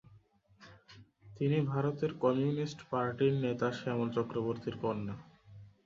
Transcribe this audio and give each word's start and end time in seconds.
তিনি 1.27 1.57
ভারতের 1.71 2.11
কমিউনিস্ট 2.23 2.79
পার্টির 2.91 3.33
নেতা 3.45 3.67
শ্যামল 3.71 4.07
চক্রবর্তীর 4.17 4.75
কন্যা। 4.83 5.15